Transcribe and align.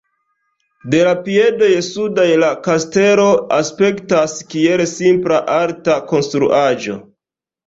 De 0.93 1.01
la 1.07 1.09
piedoj 1.27 1.67
sudaj 1.87 2.25
la 2.43 2.49
kastelo 2.69 3.27
aspektas 3.59 4.35
kiel 4.55 4.85
simpla 4.95 5.39
alta 5.59 6.01
konstruaĵo. 6.15 6.99